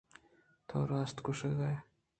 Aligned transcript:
تو 0.67 0.77
راست 0.89 1.17
گوٛشگائے 1.25 1.77